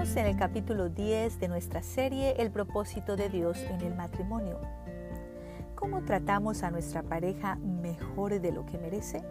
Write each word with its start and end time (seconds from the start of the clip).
En 0.00 0.26
el 0.26 0.34
capítulo 0.34 0.88
10 0.88 1.40
de 1.40 1.48
nuestra 1.48 1.82
serie 1.82 2.34
El 2.38 2.50
propósito 2.50 3.16
de 3.16 3.28
Dios 3.28 3.58
en 3.58 3.82
el 3.82 3.94
matrimonio. 3.94 4.58
¿Cómo 5.74 6.02
tratamos 6.04 6.62
a 6.62 6.70
nuestra 6.70 7.02
pareja 7.02 7.56
mejor 7.56 8.40
de 8.40 8.50
lo 8.50 8.64
que 8.64 8.78
merece? 8.78 9.22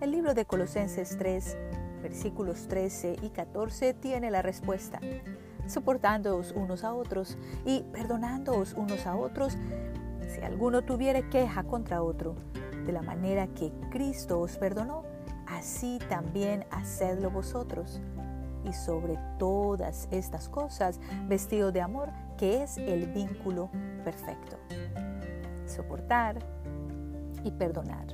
El 0.00 0.12
libro 0.12 0.32
de 0.32 0.46
Colosenses 0.46 1.18
3, 1.18 1.58
versículos 2.02 2.66
13 2.66 3.16
y 3.20 3.28
14 3.28 3.92
tiene 3.92 4.30
la 4.30 4.40
respuesta. 4.40 5.00
Soportándoos 5.66 6.52
unos 6.52 6.82
a 6.82 6.94
otros 6.94 7.36
y 7.66 7.82
perdonándoos 7.92 8.72
unos 8.72 9.06
a 9.06 9.16
otros 9.16 9.58
si 10.34 10.40
alguno 10.40 10.80
tuviere 10.80 11.28
queja 11.28 11.62
contra 11.62 12.02
otro, 12.02 12.36
de 12.86 12.92
la 12.92 13.02
manera 13.02 13.48
que 13.48 13.70
Cristo 13.90 14.40
os 14.40 14.56
perdonó, 14.56 15.02
así 15.46 15.98
también 16.08 16.64
hacedlo 16.70 17.30
vosotros 17.30 18.00
y 18.64 18.72
sobre 18.72 19.18
todas 19.38 20.08
estas 20.10 20.48
cosas 20.48 21.00
vestido 21.26 21.72
de 21.72 21.80
amor, 21.80 22.10
que 22.36 22.62
es 22.62 22.78
el 22.78 23.06
vínculo 23.06 23.70
perfecto. 24.04 24.58
Soportar 25.66 26.38
y 27.44 27.50
perdonar. 27.50 28.06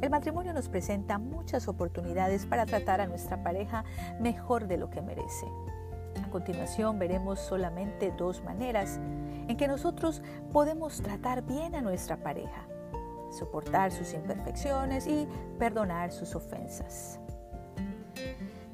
El 0.00 0.08
matrimonio 0.08 0.54
nos 0.54 0.68
presenta 0.68 1.18
muchas 1.18 1.68
oportunidades 1.68 2.46
para 2.46 2.64
tratar 2.64 3.02
a 3.02 3.06
nuestra 3.06 3.42
pareja 3.42 3.84
mejor 4.18 4.66
de 4.66 4.78
lo 4.78 4.88
que 4.88 5.02
merece. 5.02 5.46
A 6.24 6.30
continuación 6.30 6.98
veremos 6.98 7.38
solamente 7.38 8.12
dos 8.16 8.42
maneras 8.42 8.98
en 9.48 9.56
que 9.56 9.68
nosotros 9.68 10.22
podemos 10.52 11.02
tratar 11.02 11.42
bien 11.42 11.74
a 11.74 11.82
nuestra 11.82 12.16
pareja, 12.16 12.66
soportar 13.30 13.92
sus 13.92 14.14
imperfecciones 14.14 15.06
y 15.06 15.28
perdonar 15.58 16.12
sus 16.12 16.34
ofensas. 16.34 17.20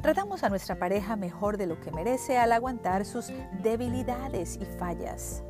Tratamos 0.06 0.44
a 0.44 0.48
nuestra 0.48 0.76
pareja 0.76 1.16
mejor 1.16 1.56
de 1.56 1.66
lo 1.66 1.80
que 1.80 1.90
merece 1.90 2.38
al 2.38 2.52
aguantar 2.52 3.04
sus 3.04 3.32
debilidades 3.60 4.56
y 4.56 4.64
fallas. 4.64 5.42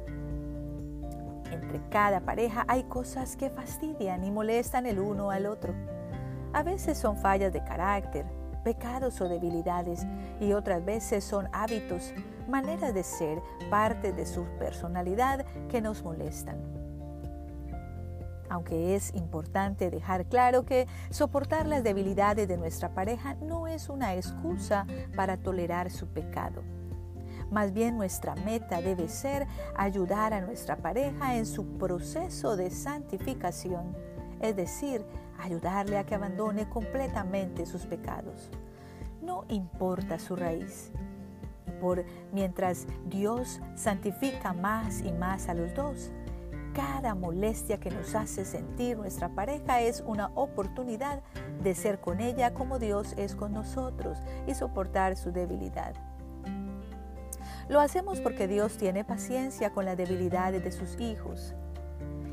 Entre 1.51 1.79
cada 1.91 2.21
pareja 2.21 2.65
hay 2.67 2.85
cosas 2.85 3.37
que 3.37 3.51
fastidian 3.51 4.25
y 4.25 4.31
molestan 4.31 4.87
el 4.87 4.99
uno 4.99 5.31
al 5.31 5.45
otro. 5.45 5.75
A 6.55 6.63
veces 6.63 6.97
son 6.97 7.19
fallas 7.19 7.53
de 7.53 7.63
carácter, 7.65 8.25
pecados 8.65 9.21
o 9.21 9.29
debilidades 9.29 10.07
y 10.41 10.55
otras 10.55 10.83
veces 10.83 11.23
son 11.23 11.51
hábitos, 11.53 12.15
maneras 12.49 12.95
de 12.95 13.03
ser, 13.03 13.43
parte 13.69 14.15
de 14.15 14.25
su 14.25 14.47
personalidad 14.59 15.45
que 15.69 15.83
nos 15.83 16.03
molestan 16.03 16.86
aunque 18.57 18.97
es 18.97 19.15
importante 19.15 19.91
dejar 19.91 20.25
claro 20.31 20.65
que 20.65 20.87
soportar 21.11 21.67
las 21.67 21.85
debilidades 21.85 22.49
de 22.49 22.57
nuestra 22.57 22.95
pareja 22.95 23.35
no 23.35 23.67
es 23.67 23.91
una 23.91 24.15
excusa 24.15 24.87
para 25.15 25.37
tolerar 25.37 25.91
su 25.91 26.07
pecado. 26.07 26.63
Más 27.51 27.75
bien 27.75 27.99
nuestra 27.99 28.35
meta 28.35 28.81
debe 28.81 29.09
ser 29.09 29.47
ayudar 29.77 30.33
a 30.33 30.41
nuestra 30.41 30.77
pareja 30.77 31.37
en 31.37 31.45
su 31.45 31.77
proceso 31.77 32.57
de 32.57 32.71
santificación, 32.71 33.95
es 34.41 34.57
decir, 34.57 35.05
ayudarle 35.39 35.99
a 35.99 36.07
que 36.07 36.15
abandone 36.15 36.67
completamente 36.67 37.67
sus 37.67 37.85
pecados. 37.85 38.51
No 39.21 39.45
importa 39.49 40.19
su 40.19 40.35
raíz. 40.35 40.93
Por 41.79 42.07
mientras 42.33 42.87
Dios 43.05 43.61
santifica 43.75 44.55
más 44.55 45.03
y 45.03 45.13
más 45.13 45.51
a 45.51 45.55
los 45.55 45.75
dos, 45.75 46.11
cada 46.77 47.15
molestia 47.15 47.81
que 47.81 47.91
nos 47.91 48.15
hace 48.15 48.45
sentir 48.45 48.99
nuestra 48.99 49.31
pareja 49.31 49.81
es 49.81 50.05
una 50.07 50.31
oportunidad 50.35 51.23
de 51.63 51.75
ser 51.75 52.01
con 52.01 52.21
ella 52.21 52.53
como 52.53 52.79
Dios 52.79 53.15
es 53.17 53.35
con 53.35 53.55
nosotros 53.55 54.19
y 54.47 54.53
soportar 54.53 55.17
su 55.17 55.33
debilidad. 55.33 55.95
Lo 57.71 57.81
hacemos 57.81 58.21
porque 58.21 58.47
Dios 58.47 58.77
tiene 58.77 59.05
paciencia 59.05 59.71
con 59.71 59.87
las 59.87 59.97
debilidades 59.97 60.63
de 60.63 60.71
sus 60.71 61.01
hijos. 61.01 61.55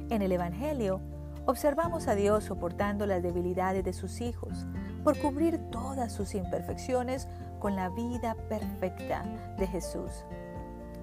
En 0.09 0.22
el 0.22 0.34
Evangelio, 0.34 1.00
observamos 1.46 2.09
a 2.09 2.16
Dios 2.16 2.44
soportando 2.44 3.06
las 3.06 3.23
debilidades 3.23 3.85
de 3.85 3.94
sus 3.94 4.19
hijos 4.19 4.66
por 5.06 5.17
cubrir 5.19 5.57
todas 5.72 6.12
sus 6.12 6.35
imperfecciones 6.35 7.29
con 7.59 7.78
la 7.78 7.88
vida 7.88 8.35
perfecta 8.50 9.23
de 9.57 9.67
Jesús. 9.67 10.25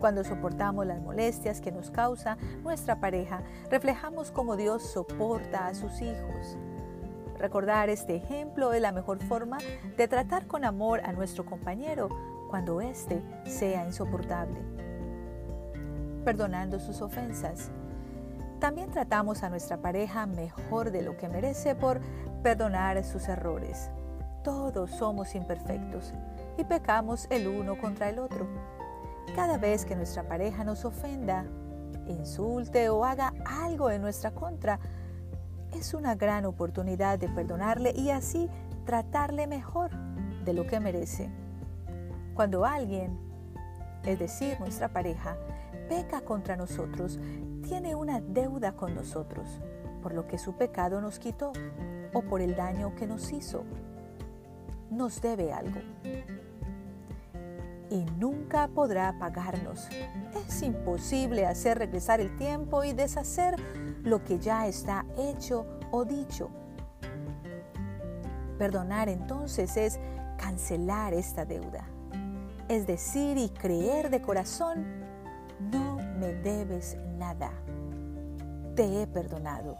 Cuando 0.01 0.25
soportamos 0.25 0.87
las 0.87 1.03
molestias 1.03 1.61
que 1.61 1.71
nos 1.71 1.91
causa 1.91 2.39
nuestra 2.63 3.01
pareja, 3.01 3.43
reflejamos 3.71 4.31
cómo 4.33 4.57
Dios 4.57 4.83
soporta 4.83 5.67
a 5.67 5.75
sus 5.75 6.01
hijos. 6.01 6.57
Recordar 7.39 7.91
este 7.91 8.17
ejemplo 8.17 8.73
es 8.73 8.81
la 8.81 8.93
mejor 8.93 9.23
forma 9.23 9.59
de 9.99 10.09
tratar 10.09 10.47
con 10.47 10.65
amor 10.65 11.03
a 11.05 11.13
nuestro 11.13 11.45
compañero 11.45 12.09
cuando 12.49 12.81
éste 12.81 13.23
sea 13.45 13.85
insoportable. 13.85 14.59
Perdonando 16.25 16.81
sus 16.81 17.03
ofensas. 17.03 17.71
También 18.59 18.91
tratamos 18.91 19.43
a 19.43 19.51
nuestra 19.51 19.77
pareja 19.83 20.25
mejor 20.25 20.93
de 20.93 21.03
lo 21.03 21.19
que 21.19 21.29
merece 21.29 21.75
por 21.75 22.01
perdonar 22.43 23.05
sus 23.05 23.29
errores. 23.29 23.91
Todos 24.43 24.91
somos 24.93 25.35
imperfectos 25.35 26.15
y 26.57 26.65
pecamos 26.65 27.27
el 27.29 27.49
uno 27.49 27.79
contra 27.79 28.09
el 28.09 28.19
otro. 28.19 28.47
Cada 29.35 29.59
vez 29.59 29.85
que 29.85 29.95
nuestra 29.95 30.25
pareja 30.25 30.65
nos 30.65 30.85
ofenda, 30.85 31.45
insulte 32.09 32.89
o 32.89 33.05
haga 33.05 33.33
algo 33.47 33.91
en 33.91 34.03
nuestra 34.03 34.33
contra, 34.33 34.81
es 35.73 35.95
una 35.95 36.17
gran 36.17 36.45
oportunidad 36.47 37.19
de 37.19 37.29
perdonarle 37.29 37.93
y 37.95 38.11
así 38.11 38.49
tratarle 38.85 39.47
mejor 39.47 39.91
de 40.45 40.53
lo 40.53 40.67
que 40.67 40.81
merece. 40.81 41.31
Cuando 42.35 42.65
alguien, 42.65 43.17
es 44.05 44.19
decir, 44.19 44.59
nuestra 44.59 44.89
pareja, 44.89 45.37
peca 45.89 46.23
contra 46.23 46.57
nosotros, 46.57 47.21
tiene 47.63 47.95
una 47.95 48.21
deuda 48.21 48.73
con 48.73 48.97
nosotros, 48.97 49.61
por 50.03 50.13
lo 50.13 50.27
que 50.27 50.39
su 50.39 50.55
pecado 50.55 51.01
nos 51.01 51.21
quitó 51.21 51.53
o 52.13 52.23
por 52.23 52.41
el 52.41 52.57
daño 52.57 52.97
que 52.97 53.07
nos 53.07 53.33
hizo. 53.33 53.63
Nos 54.91 55.21
debe 55.21 55.53
algo 55.53 55.81
y 57.91 58.05
nunca 58.19 58.69
podrá 58.69 59.19
pagarnos. 59.19 59.89
Es 60.47 60.63
imposible 60.63 61.47
hacer 61.47 61.79
regresar 61.79 62.21
el 62.21 62.35
tiempo 62.37 62.85
y 62.85 62.93
deshacer 62.93 63.57
lo 64.03 64.25
que 64.25 64.39
ya 64.39 64.67
está 64.67 65.05
hecho 65.19 65.67
o 65.91 66.05
dicho. 66.05 66.51
Perdonar 68.59 69.09
entonces 69.09 69.77
es 69.77 69.99
cancelar 70.39 71.13
esta 71.13 71.45
deuda, 71.45 71.85
es 72.69 72.87
decir 72.87 73.37
y 73.37 73.49
creer 73.49 74.11
de 74.11 74.23
corazón, 74.23 74.87
no 75.59 75.97
me 76.19 76.35
debes 76.35 76.97
nada, 77.19 77.51
te 78.77 79.03
he 79.03 79.07
perdonado. 79.07 79.77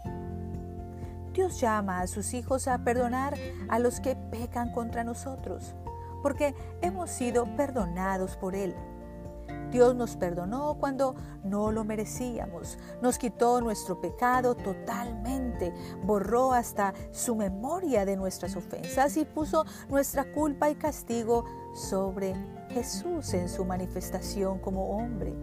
Dios 1.33 1.61
llama 1.61 2.01
a 2.01 2.07
sus 2.07 2.33
hijos 2.33 2.67
a 2.67 2.83
perdonar 2.83 3.35
a 3.69 3.79
los 3.79 4.01
que 4.01 4.15
pecan 4.15 4.71
contra 4.73 5.03
nosotros 5.03 5.75
porque 6.21 6.55
hemos 6.81 7.09
sido 7.09 7.45
perdonados 7.55 8.37
por 8.37 8.55
Él. 8.55 8.75
Dios 9.71 9.95
nos 9.95 10.17
perdonó 10.17 10.75
cuando 10.79 11.15
no 11.43 11.71
lo 11.71 11.85
merecíamos, 11.85 12.77
nos 13.01 13.17
quitó 13.17 13.61
nuestro 13.61 14.01
pecado 14.01 14.53
totalmente, 14.53 15.73
borró 16.03 16.51
hasta 16.51 16.93
su 17.11 17.35
memoria 17.35 18.05
de 18.05 18.17
nuestras 18.17 18.55
ofensas 18.57 19.15
y 19.15 19.23
puso 19.23 19.65
nuestra 19.89 20.29
culpa 20.33 20.69
y 20.69 20.75
castigo 20.75 21.45
sobre 21.73 22.35
Jesús 22.69 23.33
en 23.33 23.47
su 23.47 23.63
manifestación 23.63 24.59
como 24.59 24.97
hombre. 24.97 25.33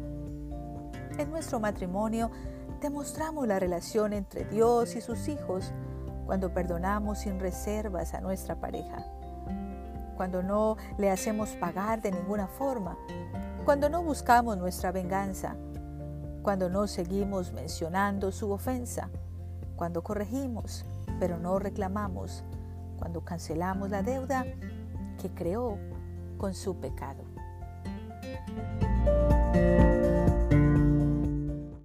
En 1.17 1.31
nuestro 1.31 1.59
matrimonio 1.59 2.31
demostramos 2.83 3.49
la 3.49 3.59
relación 3.59 4.13
entre 4.13 4.45
Dios 4.45 4.95
y 4.95 5.01
sus 5.01 5.27
hijos 5.29 5.73
cuando 6.27 6.53
perdonamos 6.53 7.21
sin 7.21 7.41
reservas 7.41 8.13
a 8.13 8.21
nuestra 8.21 8.61
pareja 8.61 9.07
cuando 10.19 10.43
no 10.43 10.77
le 10.99 11.13
hacemos 11.13 11.51
pagar 11.51 12.03
de 12.03 12.11
ninguna 12.11 12.49
forma, 12.49 12.99
cuando 13.65 13.89
no 13.89 14.03
buscamos 14.03 14.59
nuestra 14.59 14.91
venganza, 14.91 15.55
cuando 16.43 16.69
no 16.69 16.89
seguimos 16.89 17.53
mencionando 17.53 18.33
su 18.33 18.51
ofensa, 18.51 19.11
cuando 19.77 20.03
corregimos, 20.03 20.85
pero 21.21 21.39
no 21.39 21.61
reclamamos, 21.61 22.43
cuando 22.99 23.25
cancelamos 23.25 23.91
la 23.91 24.03
deuda 24.03 24.45
que 25.23 25.31
creó 25.31 25.79
con 26.37 26.53
su 26.53 26.75
pecado. 26.81 27.23